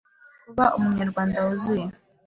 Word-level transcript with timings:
Kuba 0.45 0.63
uri 0.67 0.75
Umunyarwanda 0.87 1.37
wuzuye 1.45 1.85